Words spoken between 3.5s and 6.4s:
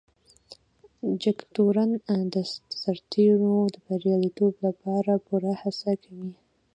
د بريالیتوب لپاره پوره هڅه کوي.